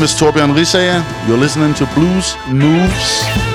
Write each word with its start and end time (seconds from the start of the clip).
Name 0.00 0.04
is 0.06 0.14
Torbjørn 0.14 0.52
Risager. 0.52 1.02
You're 1.26 1.36
listening 1.36 1.74
to 1.74 1.86
Blues 1.94 2.36
Moves. 2.48 3.49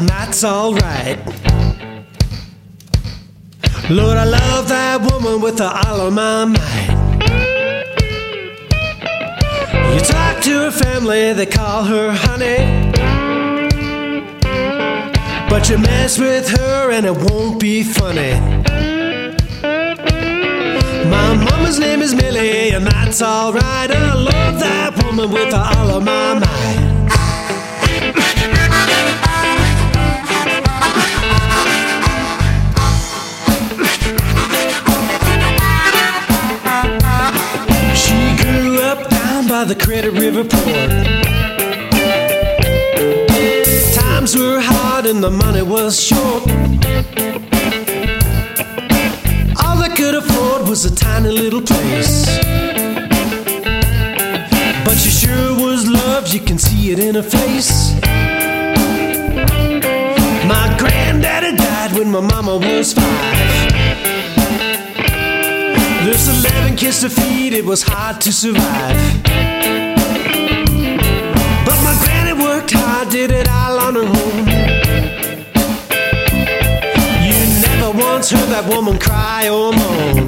And 0.00 0.08
that's 0.08 0.44
alright. 0.44 1.18
Lord, 3.90 4.16
I 4.16 4.24
love 4.24 4.66
that 4.68 4.98
woman 5.12 5.42
with 5.42 5.60
all 5.60 6.00
of 6.06 6.14
my 6.14 6.46
might. 6.46 6.90
You 9.92 10.00
talk 10.00 10.42
to 10.44 10.52
her 10.64 10.70
family, 10.70 11.34
they 11.34 11.44
call 11.44 11.84
her 11.84 12.12
honey. 12.12 12.90
But 15.50 15.68
you 15.68 15.76
mess 15.76 16.18
with 16.18 16.48
her 16.48 16.90
and 16.92 17.04
it 17.04 17.16
won't 17.30 17.60
be 17.60 17.82
funny. 17.82 18.40
My 21.10 21.34
mama's 21.36 21.78
name 21.78 22.00
is 22.00 22.14
Millie, 22.14 22.70
and 22.70 22.86
that's 22.86 23.20
alright. 23.20 23.90
I 23.90 24.14
love 24.14 24.60
that 24.60 25.04
woman 25.04 25.30
with 25.30 25.52
all 25.52 25.96
of 25.98 26.04
my 26.04 26.38
might. 26.38 26.89
By 39.60 39.64
the 39.64 39.74
Credit 39.74 40.12
River 40.12 40.42
Port. 40.42 40.90
Times 43.94 44.34
were 44.34 44.58
hard 44.58 45.04
and 45.04 45.22
the 45.22 45.30
money 45.30 45.60
was 45.60 46.00
short. 46.00 46.44
All 49.62 49.76
they 49.82 49.94
could 49.94 50.14
afford 50.14 50.66
was 50.66 50.86
a 50.86 50.94
tiny 50.94 51.28
little 51.28 51.60
place. 51.60 52.24
But 54.86 54.96
she 54.96 55.10
sure 55.10 55.52
was 55.66 55.86
loved, 55.86 56.32
you 56.32 56.40
can 56.40 56.56
see 56.56 56.92
it 56.92 56.98
in 56.98 57.14
her 57.16 57.28
face. 57.38 57.92
My 60.52 60.74
granddaddy 60.78 61.54
died 61.56 61.92
when 61.98 62.10
my 62.10 62.20
mama 62.20 62.56
was 62.56 62.94
five. 62.94 64.09
This 66.02 66.28
11 66.44 66.76
kids 66.76 67.00
to 67.02 67.10
feed, 67.10 67.52
it 67.52 67.62
was 67.62 67.82
hard 67.82 68.22
to 68.22 68.32
survive. 68.32 68.96
But 71.66 71.78
my 71.84 71.94
granny 72.02 72.32
worked 72.42 72.70
hard, 72.72 73.10
did 73.10 73.30
it 73.30 73.46
all 73.50 73.78
on 73.78 73.94
her 73.96 74.00
own. 74.00 74.46
You 77.22 77.38
never 77.60 77.90
once 77.98 78.30
heard 78.30 78.48
that 78.48 78.64
woman 78.66 78.98
cry 78.98 79.50
or 79.50 79.72
moan. 79.72 80.26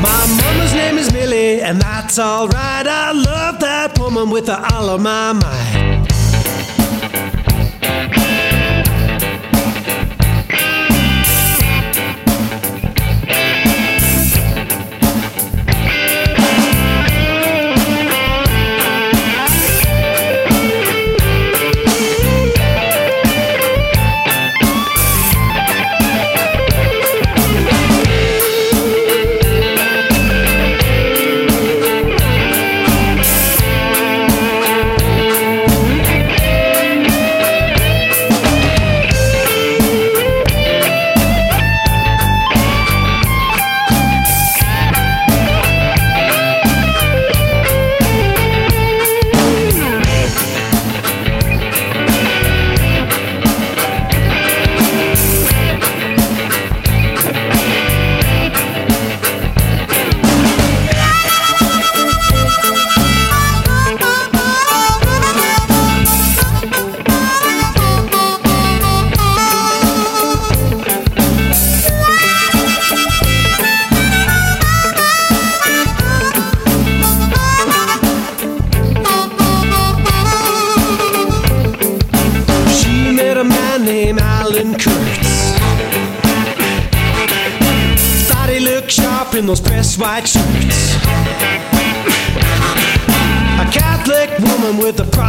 My 0.00 0.26
mama's 0.40 0.72
name 0.74 0.96
is 0.96 1.12
Millie, 1.12 1.60
and 1.60 1.80
that's 1.82 2.20
alright. 2.20 2.86
I 2.86 3.10
love 3.10 3.58
that 3.58 3.98
woman 3.98 4.30
with 4.30 4.48
all 4.48 4.90
of 4.90 5.00
my 5.00 5.32
might. 5.32 5.97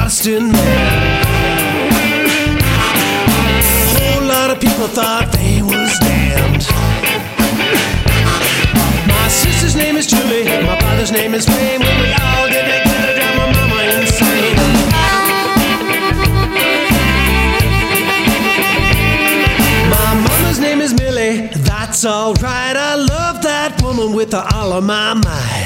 Protestant 0.09 0.51
man. 0.51 1.21
A 3.29 3.99
whole 3.99 4.25
lot 4.27 4.49
of 4.49 4.59
people 4.59 4.87
thought 4.87 5.31
they 5.31 5.61
was 5.61 5.99
damned. 5.99 6.65
My 9.07 9.27
sister's 9.27 9.75
name 9.75 9.97
is 9.97 10.07
Julie, 10.07 10.45
my 10.65 10.79
father's 10.81 11.11
name 11.11 11.35
is 11.35 11.47
Wayne. 11.47 11.79
When 11.79 12.01
we 12.01 12.07
all 12.25 12.49
get 12.49 12.65
together, 12.65 13.13
drive 13.19 13.37
my 13.37 13.53
mama 13.53 13.83
insane. 14.01 14.55
My 19.93 20.11
mama's 20.25 20.59
name 20.59 20.81
is 20.81 20.95
Millie, 20.95 21.49
that's 21.53 22.03
alright. 22.03 22.75
I 22.75 22.95
love 22.95 23.43
that 23.43 23.79
woman 23.83 24.13
with 24.13 24.33
all 24.33 24.73
of 24.73 24.83
my 24.83 25.13
might. 25.13 25.58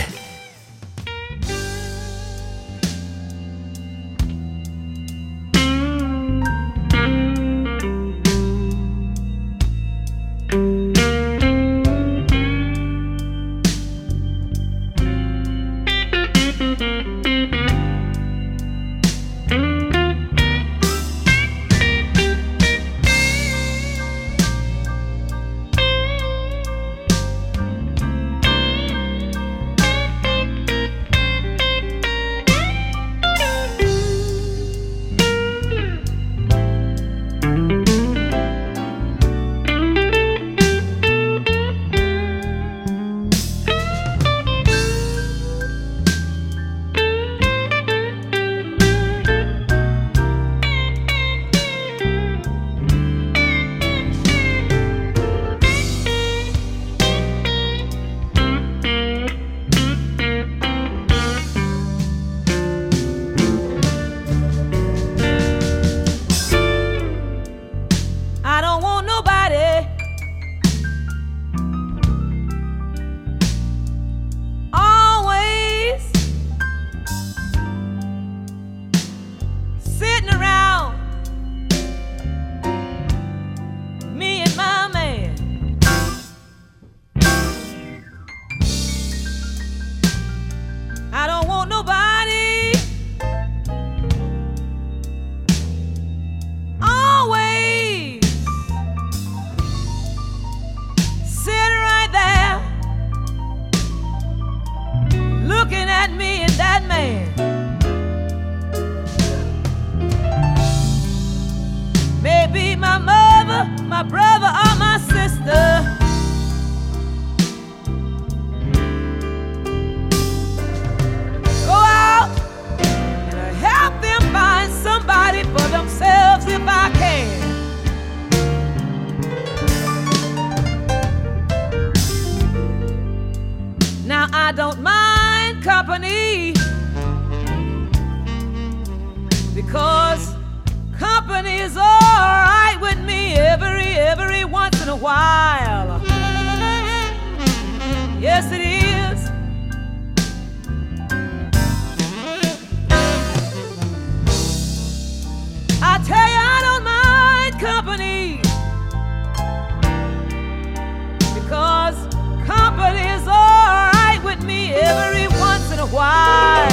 why? 165.93 166.72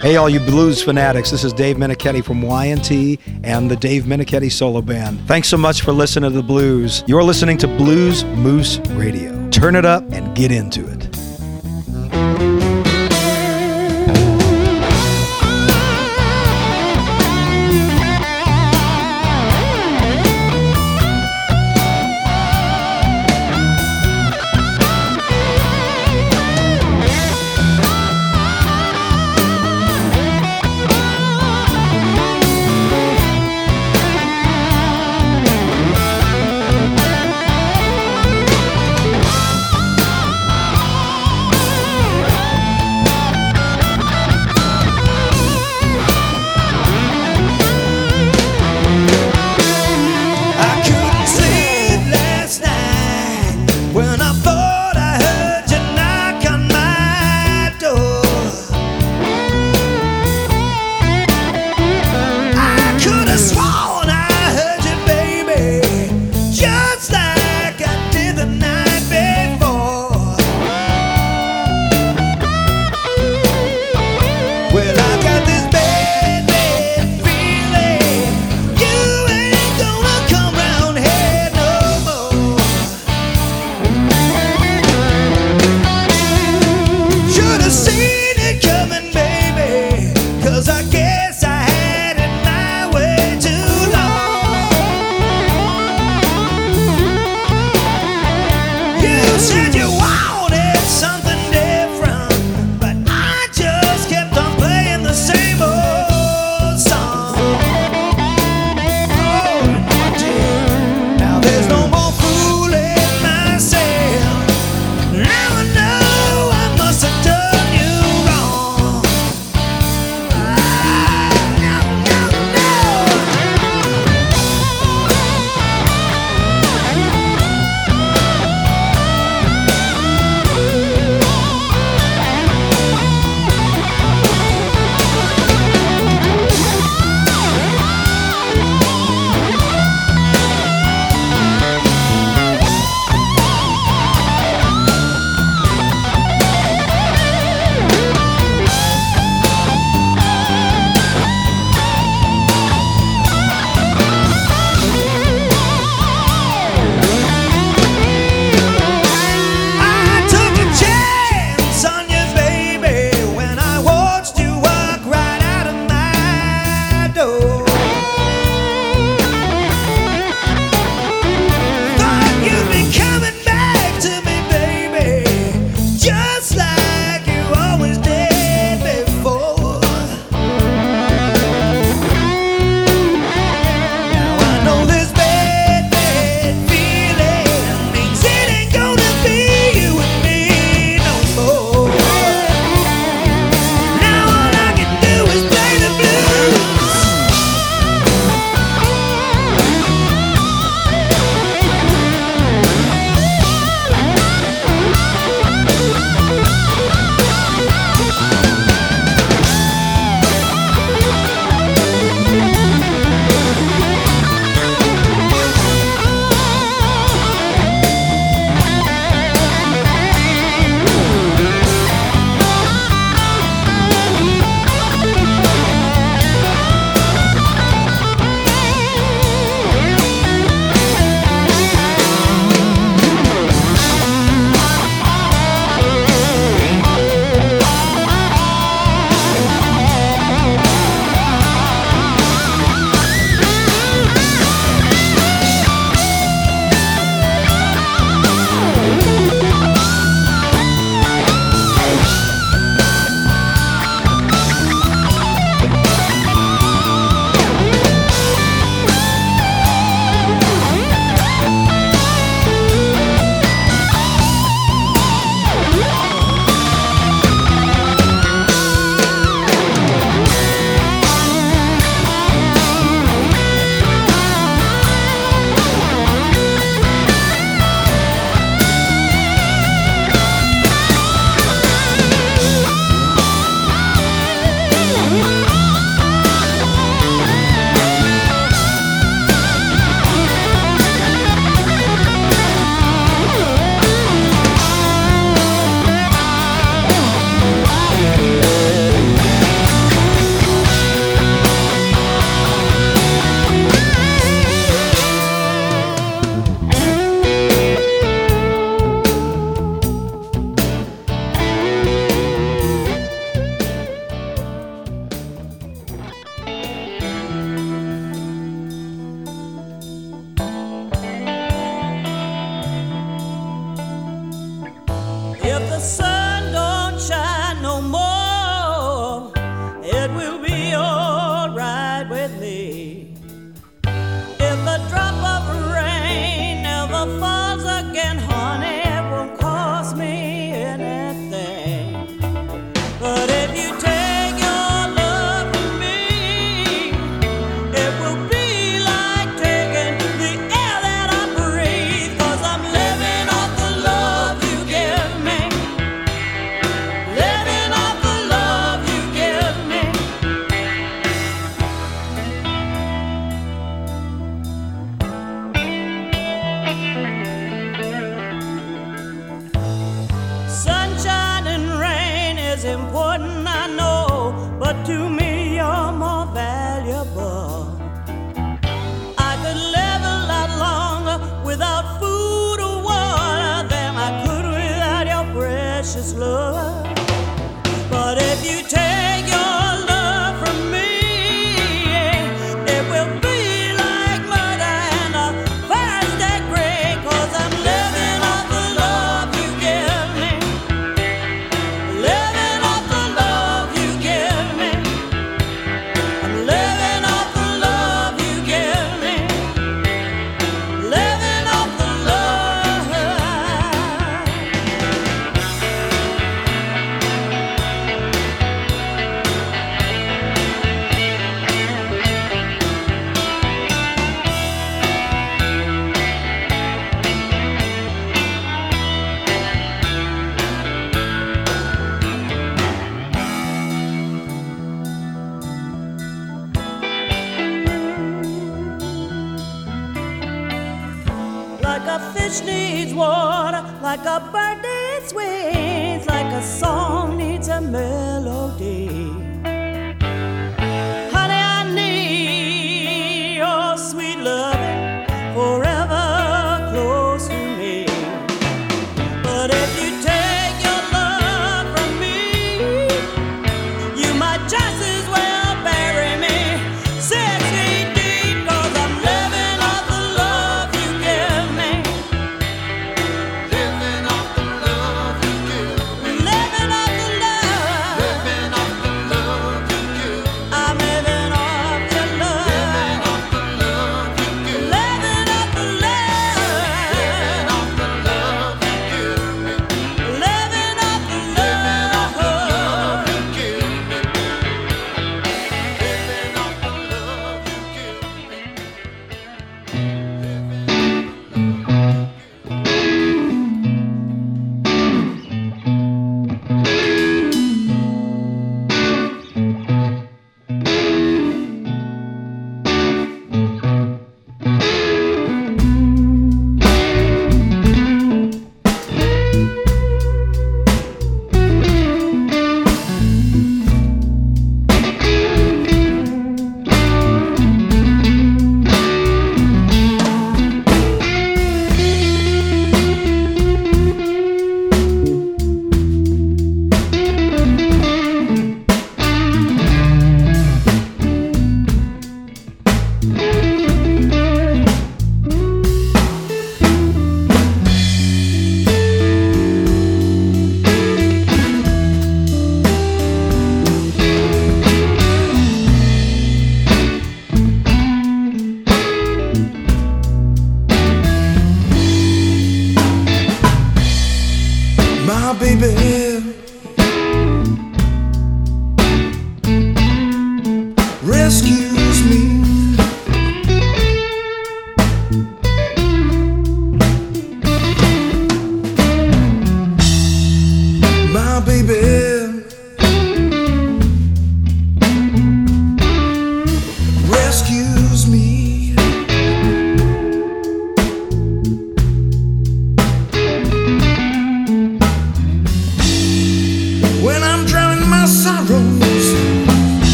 Hey, 0.00 0.16
all 0.16 0.30
you 0.30 0.40
blues 0.40 0.82
fanatics, 0.82 1.30
this 1.30 1.44
is 1.44 1.52
Dave 1.52 1.76
Meniketti 1.76 2.24
from 2.24 2.40
Y&T 2.40 3.18
and 3.44 3.70
the 3.70 3.76
Dave 3.76 4.04
Meniketti 4.04 4.50
Solo 4.50 4.80
Band. 4.80 5.20
Thanks 5.28 5.46
so 5.46 5.58
much 5.58 5.82
for 5.82 5.92
listening 5.92 6.30
to 6.30 6.36
the 6.38 6.42
blues. 6.42 7.04
You're 7.06 7.22
listening 7.22 7.58
to 7.58 7.66
Blues 7.66 8.24
Moose 8.24 8.78
Radio. 8.92 9.46
Turn 9.50 9.76
it 9.76 9.84
up 9.84 10.10
and 10.10 10.34
get 10.34 10.52
into 10.52 10.90
it. 10.90 10.99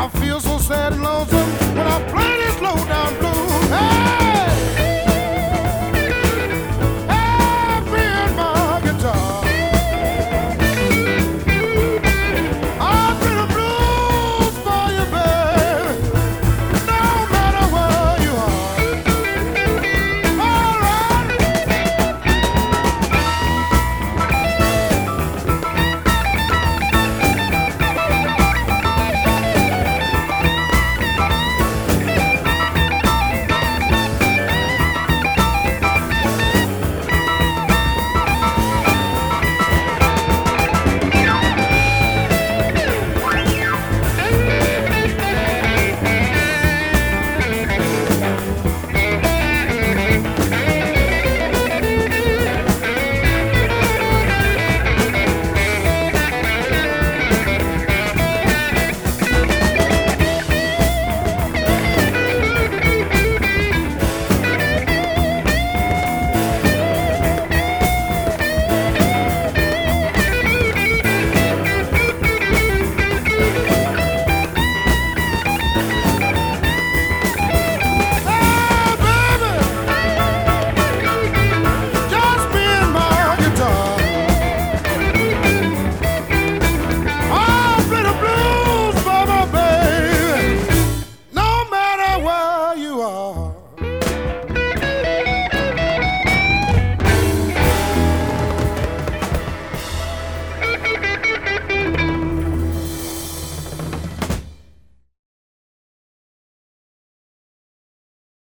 I 0.00 0.08
feel 0.10 0.38
so 0.38 0.58
sad 0.58 0.92
and 0.92 1.02
lonesome 1.02 1.50
when 1.76 1.86
I 1.88 1.98
play 2.12 2.37